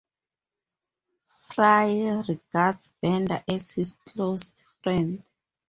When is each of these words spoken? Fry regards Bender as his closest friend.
Fry 1.27 2.21
regards 2.27 2.91
Bender 3.03 3.43
as 3.47 3.69
his 3.73 3.91
closest 3.93 4.63
friend. 4.81 5.21